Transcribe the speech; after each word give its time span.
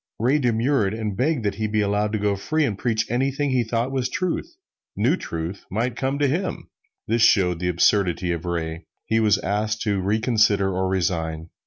Ray 0.17 0.39
demurred, 0.39 0.95
and 0.95 1.15
begged 1.15 1.43
that 1.45 1.53
he 1.61 1.67
be 1.67 1.79
allowed 1.81 2.11
to 2.13 2.17
go 2.17 2.35
free 2.35 2.65
and 2.65 2.75
preach 2.75 3.05
anything 3.07 3.51
he 3.51 3.63
thought 3.63 3.91
was 3.91 4.09
truth 4.09 4.55
new 4.95 5.15
truth 5.15 5.67
might 5.69 5.95
come 5.95 6.17
to 6.17 6.27
him! 6.27 6.69
This 7.07 7.21
shows 7.21 7.59
the 7.59 7.69
absurdity 7.69 8.31
of 8.31 8.45
Ray. 8.45 8.85
He 9.05 9.19
was 9.19 9.37
asked 9.37 9.83
to 9.83 10.01
reconsider 10.01 10.73
or 10.73 10.87
resign. 10.87 11.51